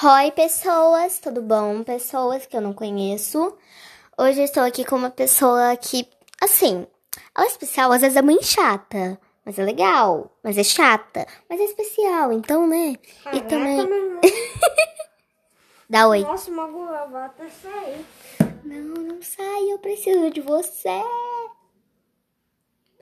[0.00, 1.82] Oi, pessoas, tudo bom?
[1.82, 3.58] Pessoas que eu não conheço.
[4.16, 6.08] Hoje eu estou aqui com uma pessoa que,
[6.40, 6.86] assim,
[7.34, 11.58] ela é especial, às vezes é muito chata, mas é legal, mas é chata, mas
[11.60, 12.94] é especial, então, né?
[13.32, 13.88] e também.
[15.90, 16.20] Dá oi.
[16.20, 18.06] Nossa, vai até sair.
[18.62, 21.02] Não, não sai, eu preciso de você.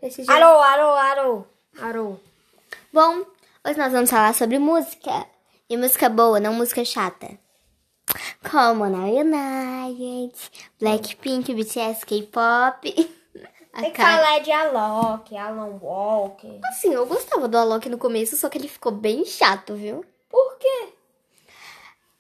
[0.01, 0.33] Preciso de...
[0.33, 1.45] Alô, alô, alô.
[1.79, 2.17] Alô.
[2.91, 3.27] Bom,
[3.67, 5.36] hoje nós vamos falar sobre música.
[5.69, 7.39] E música boa, não música chata.
[8.49, 10.39] Como Now United,
[10.79, 13.13] Blackpink, BTS, K-pop.
[13.73, 16.61] a Tem que falar de Alok, Alan Walker.
[16.67, 20.05] Assim, eu gostava do Alok no começo, só que ele ficou bem chato, viu?
[20.29, 20.93] Por quê?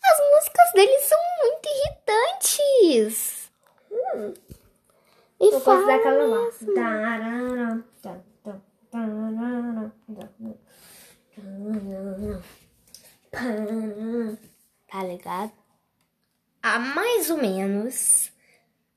[0.03, 3.51] As músicas dele são muito irritantes.
[5.41, 6.51] E Eu posso dar aquela lá.
[11.83, 12.43] mesmo.
[14.89, 15.53] Tá, ligado?
[16.63, 18.31] Ah, mais ou menos.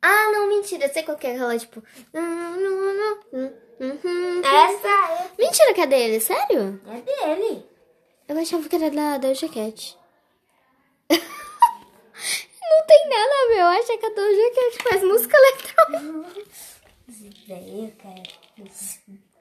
[0.02, 0.86] Ah, não, mentira.
[0.86, 1.84] Eu sei qual que é aquela, tipo...
[4.44, 6.80] Essa é, Mentira que é dele, sério?
[6.88, 7.02] é
[7.36, 7.66] dele.
[8.28, 9.98] Eu achava que era da Doja Cat.
[11.10, 16.44] Não tem nada ver, eu acho que a Doja Cat faz música eletrônica.
[17.10, 18.24] Ideia, cara.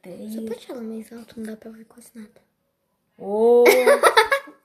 [0.04, 0.48] Ideia.
[0.48, 2.40] pode falar mais alto, não dá pra ouvir quase nada.
[3.18, 3.64] Oh.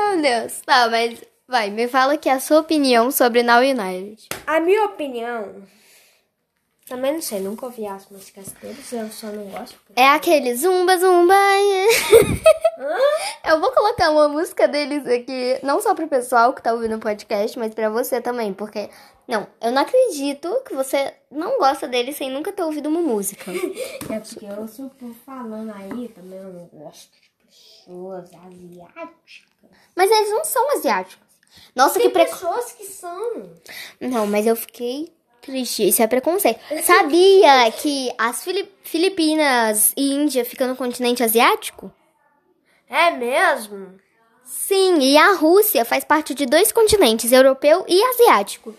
[0.00, 0.60] Meu Deus.
[0.62, 4.28] Tá, mas vai, me fala aqui a sua opinião sobre Now United.
[4.46, 5.62] A minha opinião.
[6.88, 9.78] Também não sei, nunca ouvi as músicas deles, eu só não gosto.
[9.94, 11.34] É aquele zumba, zumba.
[13.46, 17.00] Eu vou colocar uma música deles aqui, não só pro pessoal que tá ouvindo o
[17.00, 18.88] podcast, mas pra você também, porque.
[19.28, 23.48] Não, eu não acredito que você não gosta deles sem nunca ter ouvido uma música.
[24.10, 27.12] É porque eu sou por falando aí, também eu não gosto
[27.50, 29.44] pessoas asiáticas.
[29.96, 31.26] Mas eles não são asiáticos.
[31.74, 32.40] Nossa, Tem que preconceito.
[32.48, 33.52] pessoas que são.
[34.00, 35.12] Não, mas eu fiquei
[35.42, 35.86] triste.
[35.88, 36.60] Isso é preconceito.
[36.82, 41.92] Sabia que as Fili- Filipinas e Índia ficam no continente asiático?
[42.88, 43.98] É mesmo?
[44.44, 48.74] Sim, e a Rússia faz parte de dois continentes, europeu e asiático.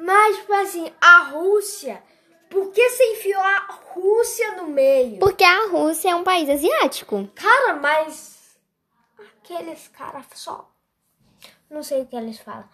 [0.00, 2.02] Mas, tipo assim, a Rússia.
[2.50, 5.18] Por que você enfiou a Rússia no meio?
[5.18, 7.28] Porque a Rússia é um país asiático.
[7.34, 8.36] Cara, mas.
[9.42, 10.68] Aqueles caras só.
[11.70, 12.64] Não sei o que eles falam.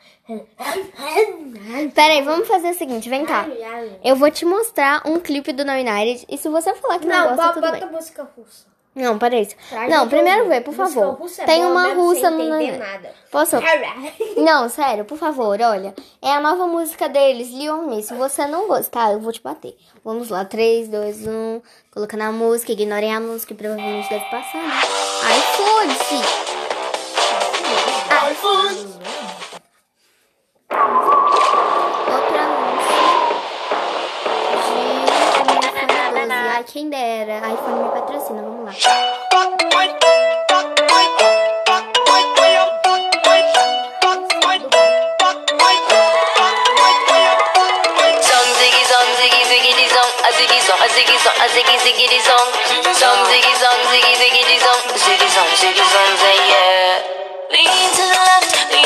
[1.95, 3.47] Peraí, vamos fazer o seguinte, vem cá.
[4.05, 7.31] Eu vou te mostrar um clipe do Now United e se você falar que não,
[7.31, 7.95] Não, gosta, bo- tudo bota bem.
[7.95, 8.67] música russa.
[8.95, 9.49] Não, peraí.
[9.69, 11.19] Pra Não, primeiro vê, por favor.
[11.39, 12.49] é Tem uma russa no...
[12.79, 13.13] nada.
[13.31, 13.57] Posso?
[14.37, 15.93] Não, sério, por favor, olha.
[16.23, 18.03] É a nova música deles, Leon Me.
[18.05, 19.77] Se você não gostar, eu vou te bater.
[20.05, 21.63] Vamos lá, 3, 2, 1.
[21.93, 24.81] Colocando a música, ignorem a música, que provavelmente deve passar, né?
[25.25, 26.55] Ai, foda-se!
[36.75, 38.73] Quem dera, a iPhone me patrocina, vamos lá.
[57.51, 58.84] Lean to the left,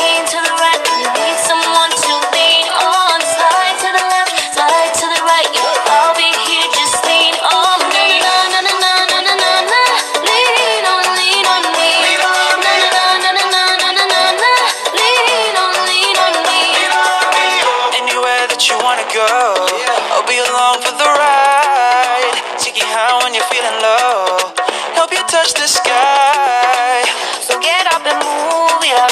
[25.48, 27.04] touch the sky.
[27.40, 29.08] So get up and move, yeah.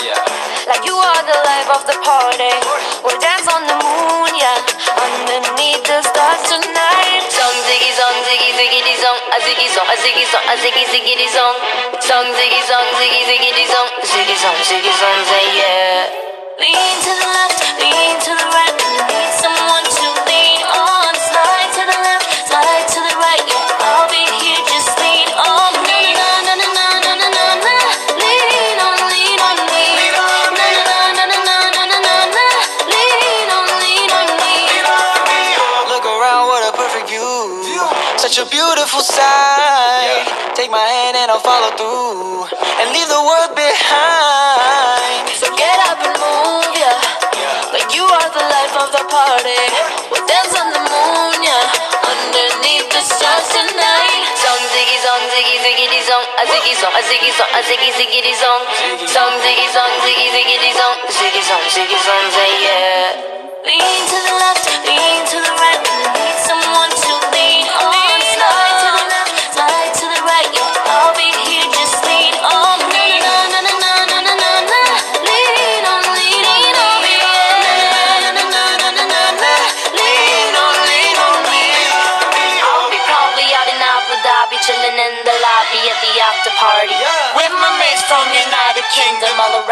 [0.68, 2.52] Like you are the life of the party.
[3.00, 4.60] We'll dance on the moon, yeah.
[5.00, 7.24] Underneath the stars tonight.
[7.32, 9.18] Song ziggy song ziggy ziggity song.
[9.32, 11.56] A ziggy song, a ziggy song, a ziggy ziggity song.
[12.04, 13.88] Song ziggy song ziggy ziggity song.
[14.04, 16.26] Ziggy song, ziggy song, say yeah.
[16.60, 17.60] Lean to the left,
[38.26, 40.26] Such a beautiful sight.
[40.58, 45.30] Take my hand and I'll follow through and leave the world behind.
[45.38, 47.70] So get up and move, yeah.
[47.70, 49.62] Like you are the life of the party.
[50.10, 51.70] We'll dance on the moon, yeah.
[52.02, 54.26] Underneath the stars tonight.
[54.42, 58.34] Song ziggy, song ziggy, ziggity zong, a ziggy zong, a ziggy zong, a ziggy ziggity
[58.42, 58.62] zong,
[59.06, 61.98] zong ziggy zong, ziggy ziggity zong, ziggy zong, ziggy
[62.34, 63.36] say yeah.
[63.62, 64.35] Lean to the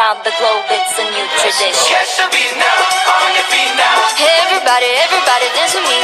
[0.04, 1.88] around the globe, it's a new tradition.
[1.88, 4.04] Catch the beat now, on your feet now.
[4.20, 5.96] Everybody, everybody dance with me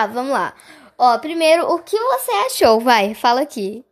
[0.00, 0.54] Tá, vamos lá.
[0.96, 2.80] Ó, primeiro, o que você achou?
[2.80, 3.84] Vai, fala aqui.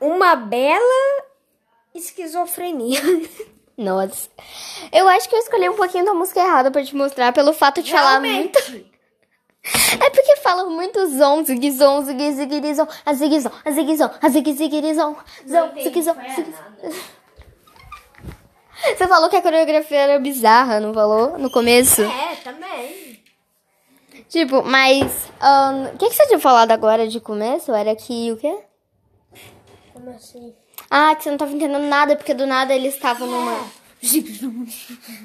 [0.00, 1.24] Uma bela
[1.92, 3.00] esquizofrenia.
[3.76, 4.28] Nossa.
[4.92, 7.82] Eu acho que eu escolhi um pouquinho da música errada pra te mostrar pelo fato
[7.82, 8.58] de falar muito.
[9.64, 13.96] É porque fala muito zon, zig zon, zig zig zon, a zig zon, a zig
[13.96, 15.16] zon, a zig zig zon,
[15.48, 16.54] zon, zig zon, zig
[18.96, 21.38] Você falou que a coreografia era bizarra, não falou?
[21.38, 22.02] No começo?
[22.02, 23.22] É, também.
[24.28, 25.30] Tipo, mas.
[25.94, 27.72] O que, que você tinha falado agora de começo?
[27.72, 28.58] Era que o quê?
[29.92, 30.54] Como assim?
[30.90, 33.58] Ah, que você não tava entendendo nada, porque do nada eles estavam numa.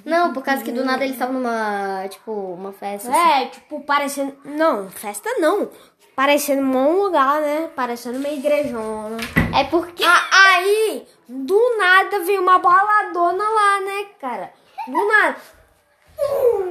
[0.06, 2.08] Não, por causa que do nada eles estavam numa.
[2.10, 3.10] Tipo, uma festa.
[3.10, 3.20] assim.
[3.20, 4.36] É, tipo, parecendo.
[4.46, 5.70] Não, festa não.
[6.18, 7.70] Parecendo um lugar, né?
[7.76, 9.18] Parecendo uma igrejona.
[9.56, 10.04] É porque.
[10.04, 14.52] Ah, aí, do nada veio uma baladona lá, né, cara?
[14.88, 15.36] Do nada.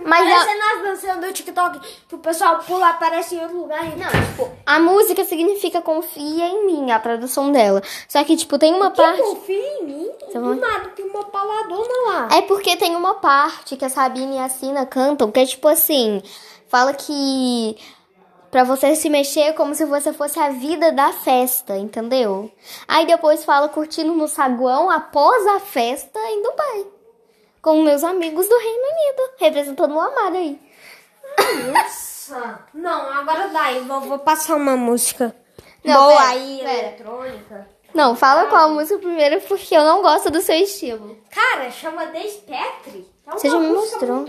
[0.05, 1.79] Mas a- Parecendo as danças do TikTok,
[2.09, 3.85] que o pessoal pula, aparece em outro lugar.
[3.85, 7.81] e- Não, tipo, a música significa confia em mim, a tradução dela.
[8.09, 9.23] Só que, tipo, tem uma Que parte.
[9.23, 10.11] confia em mim?
[10.27, 12.29] Você Do nada tem uma baladona lá.
[12.37, 15.69] É porque tem uma parte que a Sabine e a Sina cantam, que é tipo
[15.69, 16.21] assim:
[16.67, 17.77] fala que
[18.57, 22.51] pra você se mexer como se você fosse a vida da festa, entendeu?
[22.89, 26.87] Aí depois fala curtindo no saguão após a festa em Dubai.
[27.61, 30.59] Com meus amigos do Reino Unido, representando o Amar aí.
[31.71, 32.61] Nossa.
[32.73, 33.75] Não, agora dá.
[33.75, 35.37] Eu vou, vou passar uma música.
[35.85, 36.79] Não, Boa pera, aí, pera.
[36.79, 37.69] eletrônica.
[37.93, 41.19] Não, fala qual música primeiro, porque eu não gosto do seu estilo.
[41.31, 42.07] Cara, chama uma
[43.33, 44.25] Você já me mostrou.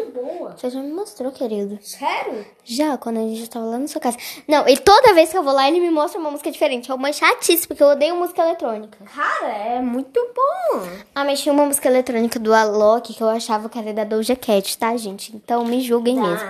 [0.57, 1.77] Você já me mostrou, querido.
[1.81, 2.44] Sério?
[2.63, 4.17] Já, quando a gente tava lá na sua casa.
[4.47, 6.89] Não, e toda vez que eu vou lá, ele me mostra uma música diferente.
[6.89, 8.97] É uma chatice, porque eu odeio música eletrônica.
[9.05, 10.81] Cara, é muito bom.
[11.13, 14.35] Ah, mas tinha uma música eletrônica do Alok que eu achava que era da Doja
[14.35, 15.35] Cat, tá, gente?
[15.35, 16.49] Então me julguem mesmo.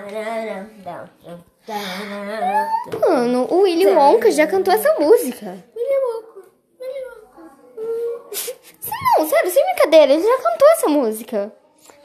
[3.02, 5.66] Mano, o Willy Wonka já cantou essa música.
[9.18, 11.54] Não, sério, sem brincadeira, ele já cantou essa música.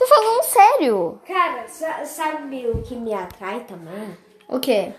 [0.02, 1.20] Tô falando sério.
[1.25, 4.16] Cara, sa- sabe o que me atrai também?
[4.49, 4.92] O quê?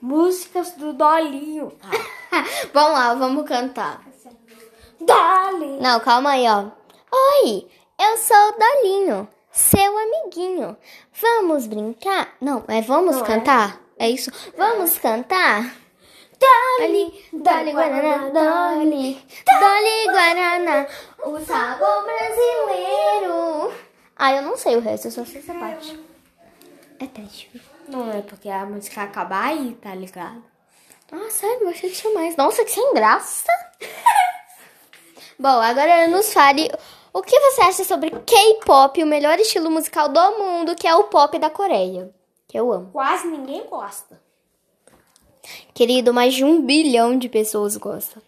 [0.00, 1.72] Músicas do Dolinho.
[2.72, 4.02] vamos lá, vamos cantar.
[5.00, 5.80] Dolly!
[5.80, 6.66] Não, calma aí, ó.
[7.42, 7.66] Oi,
[8.00, 10.76] eu sou o Dolinho, seu amiguinho.
[11.20, 12.34] Vamos brincar?
[12.40, 13.80] Não, é vamos cantar?
[13.98, 14.30] É isso?
[14.56, 15.74] Vamos cantar?
[16.38, 20.86] Dolly, Dolly Guaraná, Dolly, Dolly Guaraná,
[21.24, 23.72] o sabor brasileiro.
[24.16, 25.98] Ah, eu não sei o resto, eu só sei essa parte.
[26.98, 27.50] É triste.
[27.88, 30.42] Não é porque a música acaba aí, tá ligado?
[31.12, 32.36] Ah, sério, eu achei que tinha mais.
[32.36, 33.46] Nossa, que sem graça.
[35.38, 36.70] Bom, agora nos fale
[37.12, 41.04] o que você acha sobre K-pop, o melhor estilo musical do mundo, que é o
[41.04, 42.10] pop da Coreia.
[42.48, 42.90] Que eu amo.
[42.92, 44.20] Quase ninguém gosta.
[45.76, 48.22] Querido, mais de um bilhão de pessoas gostam.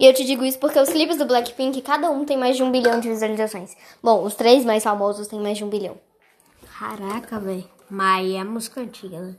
[0.00, 2.64] E eu te digo isso porque os clipes do Blackpink, cada um tem mais de
[2.64, 3.76] um bilhão de visualizações.
[4.02, 5.96] Bom, os três mais famosos têm mais de um bilhão.
[6.76, 7.70] Caraca, velho.
[7.88, 9.36] Mas é música antiga, né?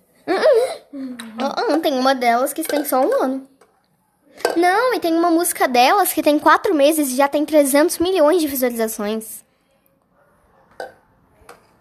[1.38, 3.48] Ah, ah, tem uma delas que tem só um ano.
[4.56, 8.40] Não, e tem uma música delas que tem quatro meses e já tem 300 milhões
[8.42, 9.44] de visualizações.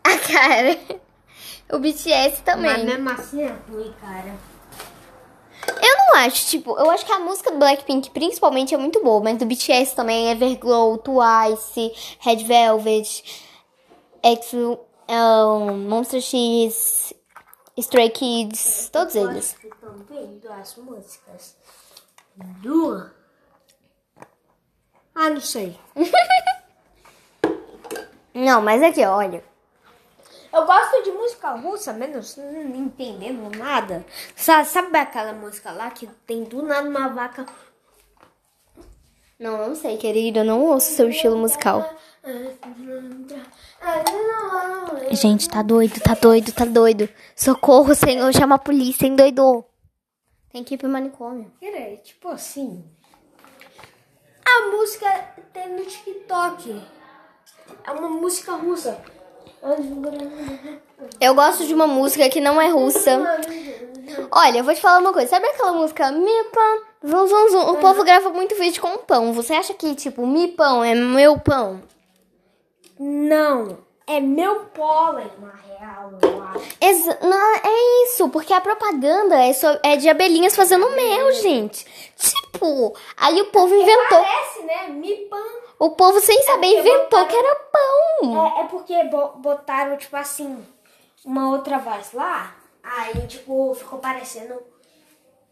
[0.03, 0.77] A cara.
[1.73, 2.85] O BTS Mas também.
[2.85, 4.56] mesmo assim é ruim, cara.
[6.07, 9.21] Eu não acho, tipo, eu acho que a música do Blackpink principalmente é muito boa,
[9.21, 13.25] mas do BTS também, Everglow, Twice, Red Velvet,
[14.23, 17.13] EXO, um, Monster X,
[17.77, 19.57] Stray Kids, todos eles.
[19.81, 21.57] Também das músicas
[22.63, 23.11] do.
[25.15, 25.77] Ah, não sei.
[28.33, 29.43] Não, mas aqui, olha.
[30.57, 34.07] Eu gosto de música russa, menos não entendendo nada.
[34.35, 37.45] Sabe, sabe aquela música lá que tem do nada uma vaca.
[39.39, 41.95] Não, não sei, querido, eu não ouço seu estilo musical.
[45.11, 47.07] Gente, tá doido, tá doido, tá doido.
[47.37, 49.71] Socorro, senhor, chama a polícia, endoidou.
[50.51, 51.53] Tem que ir pro manicômio.
[51.61, 52.83] Peraí, tipo assim.
[54.43, 56.83] A música tem no TikTok.
[57.85, 58.99] É uma música russa.
[61.21, 63.41] Eu gosto de uma música que não é russa.
[64.31, 65.29] Olha, eu vou te falar uma coisa.
[65.29, 67.71] Sabe aquela música Mi Pão, zum, zum, zum?
[67.73, 69.33] O povo grava muito vídeo com pão.
[69.33, 71.81] Você acha que, tipo, Mi Pão é meu pão?
[72.99, 76.65] Não, é meu pólen, na real, eu acho.
[76.81, 81.85] Exa- não, é isso, porque a propaganda é, só- é de abelhinhas fazendo mel, gente.
[82.17, 84.23] Tipo, aí o povo inventou.
[84.23, 84.89] Parece, né?
[84.89, 85.43] Mi pan.
[85.79, 87.96] O povo, sem saber, porque inventou que era pão.
[88.23, 90.65] É, é porque bo- botaram, tipo assim,
[91.25, 92.55] uma outra voz lá.
[92.83, 94.55] Aí, tipo, ficou parecendo.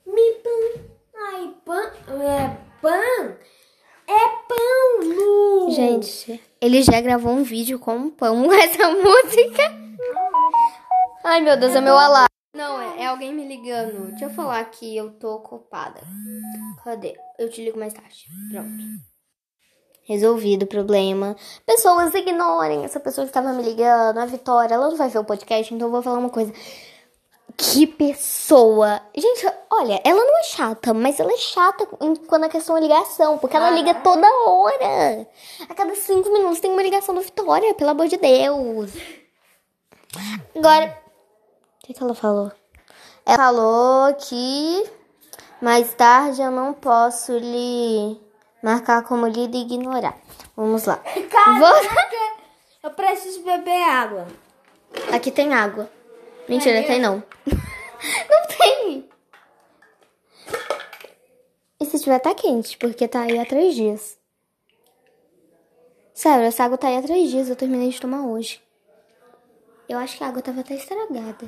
[0.07, 0.83] Mi pan.
[1.17, 1.93] Ai, pan.
[2.23, 3.37] É pan.
[4.07, 5.71] É pão no.
[5.71, 9.63] Gente, ele já gravou um vídeo com um pão com essa música.
[11.25, 12.29] Ai, meu Deus, é meu alarme.
[12.55, 14.11] Não, é, é alguém me ligando.
[14.11, 16.01] Deixa eu falar que eu tô ocupada.
[16.85, 17.17] Cadê?
[17.39, 18.27] Eu te ligo mais tarde.
[18.53, 18.85] Pronto.
[20.05, 21.35] Resolvido o problema.
[21.65, 24.19] Pessoas, ignorem essa pessoa que tava me ligando.
[24.19, 26.53] A Vitória, ela não vai ver o podcast, então eu vou falar uma coisa.
[27.57, 29.01] Que pessoa.
[29.17, 31.87] Gente, olha, ela não é chata, mas ela é chata
[32.27, 35.27] quando a questão é ligação, porque ela liga toda hora.
[35.69, 38.91] A cada cinco minutos tem uma ligação da Vitória, pelo amor de Deus.
[40.55, 40.99] Agora,
[41.83, 42.53] o que, que ela falou?
[43.25, 44.85] Ela falou que
[45.63, 48.21] mais tarde eu não posso lhe
[48.65, 50.19] marcar como lida e ignorar.
[50.57, 50.97] Vamos lá.
[51.31, 52.37] Caraca,
[52.83, 54.27] eu preciso beber água.
[55.13, 55.91] Aqui tem água.
[56.49, 57.23] Mentira, tem não.
[57.47, 59.09] não tem.
[61.79, 64.17] E se tiver, tá quente, porque tá aí há três dias.
[66.15, 68.63] Sério, essa água tá aí há três dias, eu terminei de tomar hoje.
[69.87, 71.47] Eu acho que a água tava até estragada.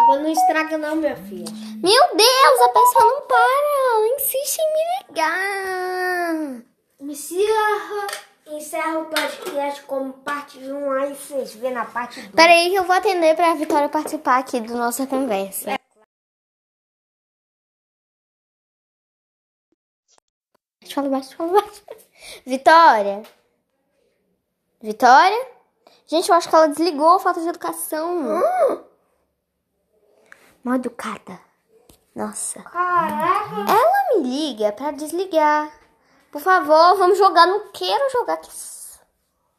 [0.00, 1.46] Água não estraga, não, minha filha.
[1.82, 3.96] Meu Deus, a pessoa não para.
[3.96, 6.62] Ela insiste em me ligar.
[7.00, 8.06] Encerra,
[8.46, 12.32] encerra o podcast como parte 1, aí vocês vê na parte 2.
[12.32, 15.76] Peraí que eu vou atender pra Vitória participar aqui da nossa conversa.
[20.94, 21.82] Fala baixo, fala baixo.
[22.46, 23.22] Vitória?
[24.80, 25.55] Vitória?
[26.06, 28.42] Gente, eu acho que ela desligou, falta de educação.
[30.62, 31.38] Mal educada.
[32.14, 32.62] Nossa.
[32.62, 33.70] Caraca.
[33.70, 35.70] Ela me liga pra desligar.
[36.30, 37.46] Por favor, vamos jogar.
[37.46, 38.50] Não quero jogar aqui.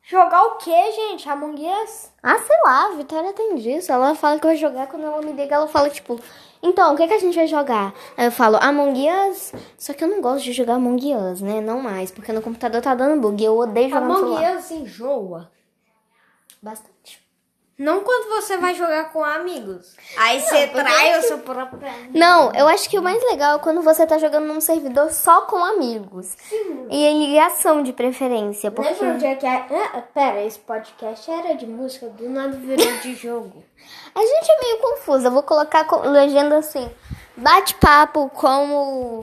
[0.03, 1.27] Jogar o que, gente?
[1.27, 2.12] Among Us?
[2.24, 3.91] Ah, sei lá, a Vitória tem disso.
[3.91, 6.17] Ela fala que vai jogar, quando ela me liga, ela fala, tipo,
[6.63, 7.93] então, o que, que a gente vai jogar?
[8.15, 9.51] Aí eu falo, Among Us.
[9.77, 11.60] Só que eu não gosto de jogar Among Us, né?
[11.60, 13.43] Não mais, porque no computador tá dando bug.
[13.43, 14.57] Eu odeio jogar no Among.
[14.57, 15.51] Us enjoa.
[16.69, 17.25] Bastante.
[17.79, 19.95] Não quando você vai jogar com amigos.
[20.17, 22.17] Aí você trai o seu próprio amigo.
[22.17, 25.41] Não, eu acho que o mais legal é quando você tá jogando num servidor só
[25.41, 26.36] com amigos.
[26.89, 28.89] E em ligação de preferência, porque...
[28.93, 29.63] Lembra onde é que é?
[29.93, 33.63] Ah, pera, esse podcast era de música, do nada virou de jogo.
[34.15, 35.27] A gente é meio confusa.
[35.27, 36.89] Eu vou colocar com legenda assim:
[37.38, 39.21] bate-papo como.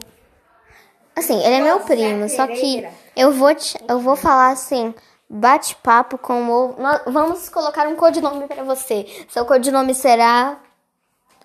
[1.17, 2.87] Assim, ele é meu primo, só que
[3.17, 4.95] eu vou, te- eu vou falar assim:
[5.35, 6.75] bate-papo como.
[6.79, 9.07] Nós- Vamos colocar um codinome pra você.
[9.29, 10.57] Seu codinome será.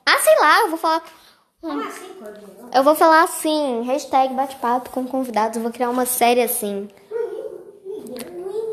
[0.06, 1.02] Ah, sei lá, eu vou falar.
[1.62, 2.70] Como assim, Codinho?
[2.74, 5.58] Eu vou falar assim: hashtag bate-papo com convidados.
[5.58, 6.90] Eu vou criar uma série assim.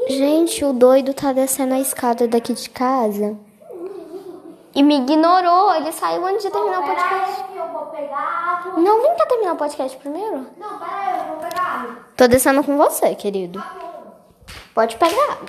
[0.09, 3.37] Gente, o doido tá descendo a escada daqui de casa.
[4.75, 5.75] E me ignorou.
[5.75, 7.45] Ele saiu antes de terminar o podcast.
[7.45, 8.19] que eu vou pegar
[8.67, 8.79] água.
[8.81, 10.47] Não, vem cá terminar o podcast primeiro.
[10.59, 12.09] Não, pera aí, eu vou pegar.
[12.17, 13.61] Tô descendo com você, querido.
[14.77, 15.47] Pode pegar água.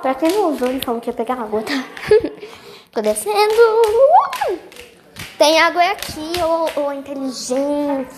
[0.00, 1.84] Pra quem não ouviu, ele falou que ia pegar água, tá?
[2.92, 3.52] Tô descendo.
[5.36, 8.14] Tem água aqui, ô, ô inteligente.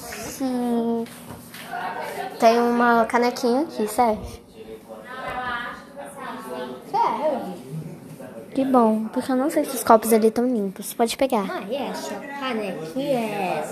[2.39, 4.43] Tem uma canequinha aqui, serve?
[6.91, 7.63] Serve.
[8.55, 10.93] Que bom, porque eu não sei se os copos ali estão limpos.
[10.93, 11.47] Pode pegar.
[11.51, 13.65] Ah, é, essa canequinha é.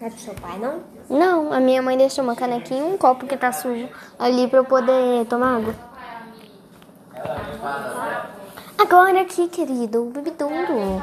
[0.00, 0.82] É do seu pai, não?
[1.08, 4.58] Não, a minha mãe deixou uma canequinha e um copo que tá sujo ali pra
[4.58, 5.74] eu poder tomar água.
[8.78, 11.02] Agora aqui, querido, o bebedouro.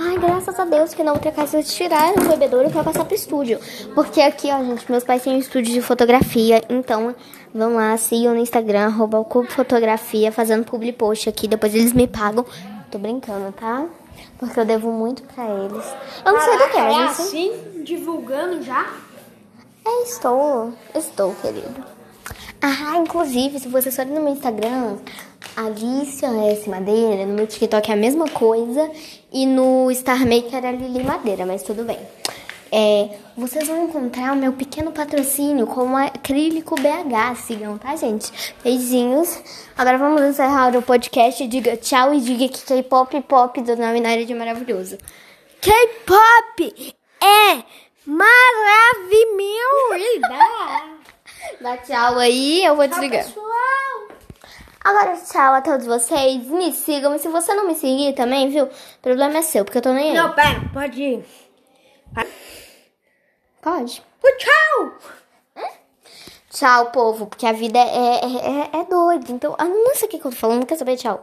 [0.00, 3.14] Ai, graças a Deus que na outra casa eles tiraram o bebedouro pra passar pro
[3.14, 3.58] estúdio.
[3.94, 6.62] Porque aqui, ó, gente, meus pais têm um estúdio de fotografia.
[6.70, 7.14] Então,
[7.52, 11.48] vão lá, sigam no Instagram, arroba o Cubo Fotografia, fazendo public post aqui.
[11.48, 12.46] Depois eles me pagam.
[12.90, 13.84] Tô brincando, tá?
[14.38, 15.84] Porque eu devo muito pra eles.
[16.24, 17.50] Eu não sei do que, Caraca, é sei.
[17.50, 18.86] assim, divulgando já?
[19.88, 20.74] É, estou.
[20.94, 21.82] Estou, querido.
[22.60, 24.98] Ah, inclusive, se vocês forem no meu Instagram,
[25.56, 26.68] Alicia S.
[26.68, 28.90] Madeira, no meu TikTok é a mesma coisa.
[29.32, 31.98] E no Star Maker é Lili Madeira, mas tudo bem.
[32.70, 37.36] É, vocês vão encontrar o meu pequeno patrocínio com acrílico BH.
[37.46, 38.30] Sigam, tá, gente?
[38.62, 39.40] Beijinhos.
[39.76, 41.46] Agora vamos encerrar o podcast.
[41.46, 44.98] Diga tchau e diga que K-pop pop do nome na área de maravilhoso.
[45.62, 49.98] K-pop é maravilhoso.
[51.60, 53.24] Dá tchau aí, eu vou desligar.
[53.24, 54.08] Pessoal.
[54.82, 56.46] Agora, tchau a todos vocês.
[56.46, 57.14] Me sigam.
[57.14, 58.64] E se você não me seguir também, viu?
[58.64, 58.70] O
[59.02, 60.16] problema é seu, porque eu tô nem aí.
[60.16, 61.24] Não, pera, pode ir.
[63.60, 64.02] Pode.
[64.38, 64.92] Tchau!
[66.50, 69.30] Tchau, povo, porque a vida é, é, é, é doida.
[69.30, 70.96] Então, ah, não sei o que eu tô falando, não quer saber?
[70.96, 71.16] Tchau.